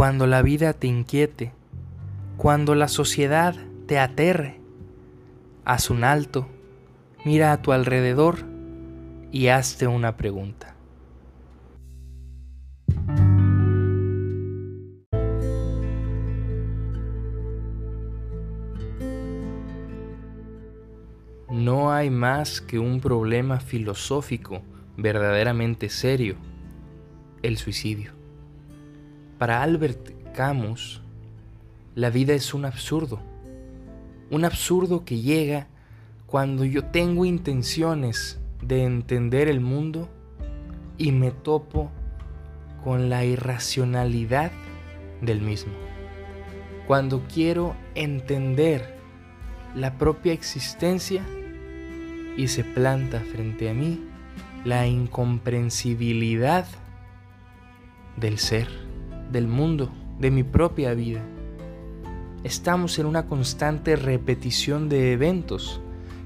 cuando 0.00 0.26
la 0.26 0.40
vida 0.40 0.72
te 0.72 0.86
inquiete, 0.86 1.52
cuando 2.38 2.74
la 2.74 2.88
sociedad 2.88 3.54
te 3.84 3.98
aterre, 3.98 4.58
haz 5.66 5.90
un 5.90 6.04
alto, 6.04 6.48
mira 7.26 7.52
a 7.52 7.60
tu 7.60 7.72
alrededor 7.72 8.38
y 9.30 9.48
hazte 9.48 9.86
una 9.88 10.16
pregunta. 10.16 10.74
No 21.50 21.92
hay 21.92 22.08
más 22.08 22.62
que 22.62 22.78
un 22.78 23.02
problema 23.02 23.60
filosófico 23.60 24.62
verdaderamente 24.96 25.90
serio, 25.90 26.36
el 27.42 27.58
suicidio. 27.58 28.19
Para 29.40 29.62
Albert 29.62 30.34
Camus, 30.34 31.00
la 31.94 32.10
vida 32.10 32.34
es 32.34 32.52
un 32.52 32.66
absurdo, 32.66 33.20
un 34.30 34.44
absurdo 34.44 35.06
que 35.06 35.22
llega 35.22 35.66
cuando 36.26 36.66
yo 36.66 36.84
tengo 36.84 37.24
intenciones 37.24 38.38
de 38.60 38.84
entender 38.84 39.48
el 39.48 39.60
mundo 39.60 40.10
y 40.98 41.12
me 41.12 41.30
topo 41.30 41.90
con 42.84 43.08
la 43.08 43.24
irracionalidad 43.24 44.52
del 45.22 45.40
mismo. 45.40 45.72
Cuando 46.86 47.22
quiero 47.26 47.74
entender 47.94 48.94
la 49.74 49.96
propia 49.96 50.34
existencia 50.34 51.24
y 52.36 52.48
se 52.48 52.62
planta 52.62 53.20
frente 53.20 53.70
a 53.70 53.72
mí 53.72 54.04
la 54.66 54.86
incomprensibilidad 54.86 56.66
del 58.18 58.38
ser, 58.38 58.89
del 59.30 59.46
mundo, 59.46 59.90
de 60.18 60.30
mi 60.30 60.42
propia 60.42 60.94
vida. 60.94 61.20
Estamos 62.42 62.98
en 62.98 63.06
una 63.06 63.26
constante 63.26 63.96
repetición 63.96 64.88
de 64.88 65.12
eventos 65.12 65.80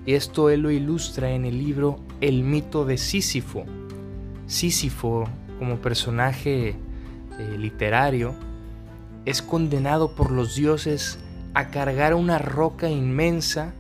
y 0.07 0.15
esto 0.15 0.51
él 0.51 0.61
lo 0.61 0.71
ilustra 0.71 1.31
en 1.31 1.45
el 1.45 1.59
libro 1.59 1.99
El 2.21 2.45
mito 2.45 2.85
de 2.85 2.99
Sísifo. 2.99 3.65
Sísifo, 4.47 5.25
como 5.59 5.79
personaje 5.79 6.69
eh, 7.39 7.59
literario, 7.59 8.35
es 9.25 9.43
condenado 9.43 10.15
por 10.15 10.31
los 10.31 10.55
dioses 10.55 11.19
a 11.55 11.69
cargar 11.69 12.15
una 12.15 12.39
roca 12.39 12.91
inmensa 12.91 13.73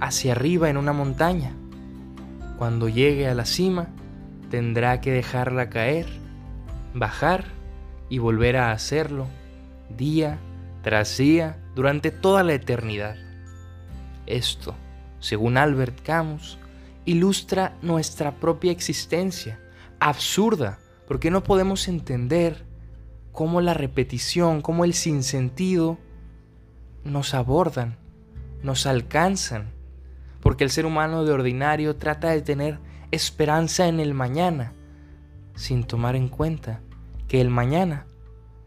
hacia 0.00 0.32
arriba 0.32 0.70
en 0.70 0.76
una 0.76 0.92
montaña. 0.92 1.52
Cuando 2.58 2.88
llegue 2.88 3.28
a 3.28 3.34
la 3.34 3.44
cima, 3.44 3.88
tendrá 4.50 5.00
que 5.00 5.12
dejarla 5.12 5.68
caer, 5.68 6.06
bajar 6.94 7.57
y 8.08 8.18
volver 8.18 8.56
a 8.56 8.72
hacerlo 8.72 9.26
día 9.96 10.38
tras 10.82 11.16
día 11.18 11.58
durante 11.74 12.10
toda 12.10 12.42
la 12.42 12.54
eternidad. 12.54 13.16
Esto, 14.26 14.74
según 15.20 15.56
Albert 15.56 16.02
Camus, 16.02 16.58
ilustra 17.04 17.76
nuestra 17.82 18.36
propia 18.36 18.72
existencia, 18.72 19.60
absurda, 20.00 20.78
porque 21.06 21.30
no 21.30 21.42
podemos 21.42 21.88
entender 21.88 22.64
cómo 23.32 23.60
la 23.60 23.74
repetición, 23.74 24.62
cómo 24.62 24.84
el 24.84 24.94
sinsentido 24.94 25.98
nos 27.04 27.34
abordan, 27.34 27.96
nos 28.62 28.86
alcanzan 28.86 29.78
porque 30.40 30.64
el 30.64 30.70
ser 30.70 30.86
humano 30.86 31.24
de 31.24 31.32
ordinario 31.32 31.96
trata 31.96 32.30
de 32.30 32.42
tener 32.42 32.78
esperanza 33.10 33.88
en 33.88 34.00
el 34.00 34.14
mañana, 34.14 34.72
sin 35.54 35.84
tomar 35.84 36.14
en 36.16 36.28
cuenta 36.28 36.80
que 37.28 37.40
el 37.40 37.50
mañana 37.50 38.06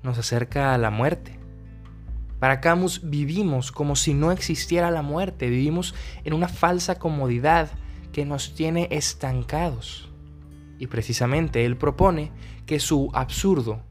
nos 0.04 0.18
acerca 0.18 0.74
a 0.74 0.78
la 0.78 0.90
muerte. 0.92 1.40
Para 2.40 2.62
Camus 2.62 3.02
vivimos 3.04 3.72
como 3.72 3.96
si 3.96 4.14
no 4.14 4.32
existiera 4.32 4.90
la 4.90 5.02
muerte, 5.02 5.50
vivimos 5.50 5.94
en 6.24 6.34
una 6.34 6.48
falsa 6.48 6.98
comodidad 6.98 7.70
que 8.12 8.26
nos 8.26 8.56
tiene 8.56 8.88
estancados. 8.92 10.10
Y 10.80 10.88
precisamente 10.88 11.66
él 11.66 11.78
propone 11.78 12.32
que 12.66 12.80
su 12.80 13.12
absurdo, 13.14 13.82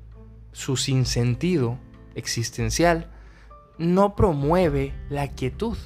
su 0.53 0.77
sinsentido 0.77 1.79
existencial, 2.15 3.11
no 3.79 4.17
promueve 4.17 4.95
la 5.09 5.29
quietud, 5.29 5.79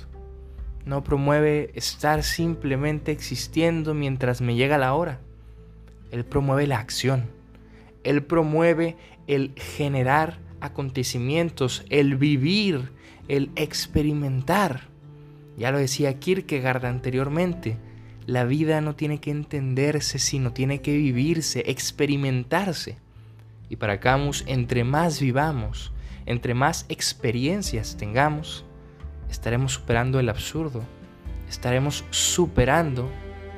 no 0.86 1.04
promueve 1.04 1.70
estar 1.74 2.22
simplemente 2.22 3.12
existiendo 3.12 3.94
mientras 3.94 4.40
me 4.40 4.54
llega 4.54 4.78
la 4.78 4.94
hora. 4.94 5.20
Él 6.10 6.24
promueve 6.24 6.66
la 6.66 6.78
acción. 6.78 7.33
Él 8.04 8.22
promueve 8.22 8.96
el 9.26 9.52
generar 9.56 10.38
acontecimientos, 10.60 11.84
el 11.90 12.16
vivir, 12.16 12.92
el 13.28 13.50
experimentar. 13.56 14.88
Ya 15.56 15.70
lo 15.70 15.78
decía 15.78 16.18
Kierkegaard 16.18 16.86
anteriormente, 16.86 17.76
la 18.26 18.44
vida 18.44 18.80
no 18.80 18.94
tiene 18.94 19.20
que 19.20 19.30
entenderse, 19.30 20.18
sino 20.18 20.52
tiene 20.52 20.80
que 20.80 20.96
vivirse, 20.96 21.64
experimentarse. 21.66 22.96
Y 23.68 23.76
para 23.76 24.00
Camus, 24.00 24.44
entre 24.46 24.84
más 24.84 25.20
vivamos, 25.20 25.92
entre 26.26 26.54
más 26.54 26.86
experiencias 26.88 27.96
tengamos, 27.98 28.64
estaremos 29.30 29.74
superando 29.74 30.20
el 30.20 30.28
absurdo, 30.28 30.82
estaremos 31.48 32.04
superando 32.10 33.10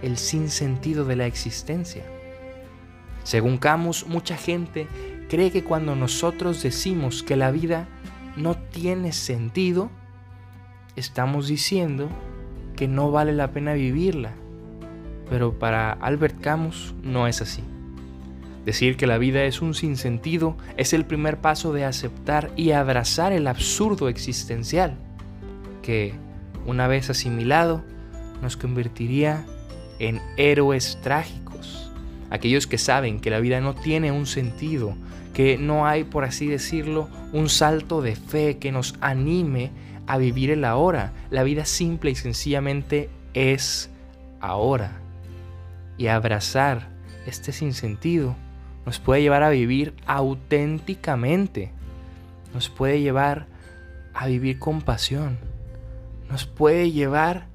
el 0.03 0.17
sinsentido 0.17 1.05
de 1.05 1.17
la 1.17 1.27
existencia. 1.27 2.05
Según 3.27 3.59
Camus, 3.59 4.07
mucha 4.07 4.37
gente 4.37 4.87
cree 5.29 5.51
que 5.51 5.65
cuando 5.65 5.97
nosotros 5.97 6.63
decimos 6.63 7.25
que 7.25 7.35
la 7.35 7.51
vida 7.51 7.89
no 8.37 8.55
tiene 8.55 9.13
sentido, 9.13 9.91
estamos 10.95 11.49
diciendo 11.49 12.09
que 12.77 12.87
no 12.87 13.11
vale 13.11 13.33
la 13.33 13.51
pena 13.51 13.73
vivirla. 13.73 14.31
Pero 15.29 15.59
para 15.59 15.91
Albert 15.91 16.41
Camus 16.41 16.95
no 17.03 17.27
es 17.27 17.43
así. 17.43 17.65
Decir 18.65 18.97
que 18.97 19.09
la 19.09 19.19
vida 19.19 19.43
es 19.43 19.61
un 19.61 19.75
sinsentido 19.75 20.57
es 20.77 20.93
el 20.93 21.05
primer 21.05 21.41
paso 21.41 21.73
de 21.73 21.85
aceptar 21.85 22.53
y 22.55 22.71
abrazar 22.71 23.33
el 23.33 23.49
absurdo 23.49 24.09
existencial 24.09 24.99
que, 25.83 26.15
una 26.65 26.87
vez 26.87 27.11
asimilado, 27.11 27.83
nos 28.41 28.57
convertiría 28.57 29.45
en 29.99 30.21
héroes 30.37 31.01
trágicos, 31.03 31.86
aquellos 32.31 32.67
que 32.67 32.79
saben 32.79 33.21
que 33.21 33.31
la 33.31 33.41
vida 33.41 33.61
no 33.61 33.75
tiene 33.75 34.13
un 34.13 34.27
sentido, 34.27 34.95
que 35.35 35.59
no 35.59 35.87
hay, 35.87 36.05
por 36.05 36.25
así 36.25 36.47
decirlo, 36.47 37.09
un 37.33 37.49
salto 37.49 38.03
de 38.03 38.17
fe 38.17 38.59
que 38.59 38.73
nos 38.73 38.95
anime 39.01 39.71
a 40.07 40.19
vivir 40.19 40.51
el 40.51 40.65
ahora. 40.65 41.13
La 41.31 41.43
vida 41.43 41.65
simple 41.65 42.11
y 42.11 42.15
sencillamente 42.15 43.11
es 43.35 43.91
ahora. 44.41 45.01
Y 45.99 46.09
abrazar 46.09 46.89
este 47.27 47.53
sinsentido 47.53 48.37
nos 48.85 49.01
puede 49.01 49.23
llevar 49.23 49.43
a 49.43 49.51
vivir 49.51 49.95
auténticamente, 50.07 51.71
nos 52.55 52.69
puede 52.69 53.01
llevar 53.01 53.47
a 54.15 54.27
vivir 54.27 54.59
con 54.59 54.81
pasión 54.81 55.39
nos 56.29 56.47
puede 56.47 56.91
llevar 56.91 57.47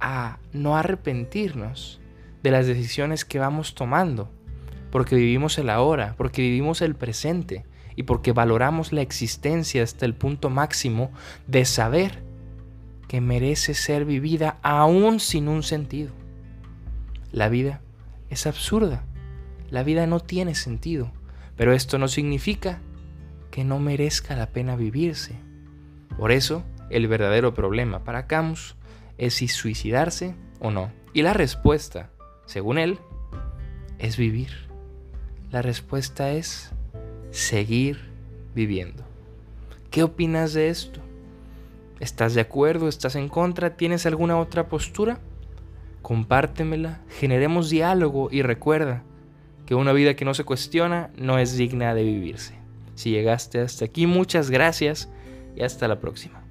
a 0.00 0.38
no 0.52 0.76
arrepentirnos 0.76 2.00
de 2.42 2.50
las 2.50 2.66
decisiones 2.66 3.24
que 3.24 3.38
vamos 3.38 3.74
tomando, 3.74 4.30
porque 4.90 5.16
vivimos 5.16 5.58
el 5.58 5.70
ahora, 5.70 6.14
porque 6.16 6.42
vivimos 6.42 6.82
el 6.82 6.94
presente 6.94 7.64
y 7.96 8.04
porque 8.04 8.32
valoramos 8.32 8.92
la 8.92 9.02
existencia 9.02 9.82
hasta 9.82 10.06
el 10.06 10.14
punto 10.14 10.50
máximo 10.50 11.10
de 11.46 11.64
saber 11.64 12.22
que 13.08 13.20
merece 13.20 13.74
ser 13.74 14.04
vivida 14.04 14.58
aún 14.62 15.18
sin 15.18 15.48
un 15.48 15.62
sentido. 15.62 16.12
La 17.32 17.48
vida 17.48 17.80
es 18.30 18.46
absurda, 18.46 19.04
la 19.70 19.82
vida 19.82 20.06
no 20.06 20.20
tiene 20.20 20.54
sentido, 20.54 21.10
pero 21.56 21.72
esto 21.72 21.98
no 21.98 22.08
significa 22.08 22.80
que 23.50 23.64
no 23.64 23.80
merezca 23.80 24.36
la 24.36 24.46
pena 24.46 24.76
vivirse. 24.76 25.34
Por 26.16 26.32
eso, 26.32 26.64
el 26.90 27.08
verdadero 27.08 27.54
problema 27.54 28.04
para 28.04 28.26
Camus 28.26 28.76
es 29.16 29.34
si 29.34 29.48
suicidarse 29.48 30.34
o 30.60 30.70
no. 30.70 30.92
Y 31.12 31.22
la 31.22 31.32
respuesta, 31.32 32.10
según 32.48 32.78
él, 32.78 32.98
es 33.98 34.16
vivir. 34.16 34.48
La 35.52 35.60
respuesta 35.60 36.30
es 36.32 36.72
seguir 37.30 37.98
viviendo. 38.54 39.04
¿Qué 39.90 40.02
opinas 40.02 40.54
de 40.54 40.70
esto? 40.70 41.00
¿Estás 42.00 42.32
de 42.32 42.40
acuerdo? 42.40 42.88
¿Estás 42.88 43.16
en 43.16 43.28
contra? 43.28 43.76
¿Tienes 43.76 44.06
alguna 44.06 44.38
otra 44.38 44.66
postura? 44.68 45.20
Compártemela, 46.00 47.02
generemos 47.10 47.68
diálogo 47.68 48.30
y 48.32 48.40
recuerda 48.40 49.02
que 49.66 49.74
una 49.74 49.92
vida 49.92 50.16
que 50.16 50.24
no 50.24 50.32
se 50.32 50.44
cuestiona 50.44 51.10
no 51.18 51.38
es 51.38 51.54
digna 51.54 51.94
de 51.94 52.04
vivirse. 52.04 52.54
Si 52.94 53.10
llegaste 53.10 53.60
hasta 53.60 53.84
aquí, 53.84 54.06
muchas 54.06 54.50
gracias 54.50 55.10
y 55.54 55.62
hasta 55.62 55.86
la 55.86 56.00
próxima. 56.00 56.47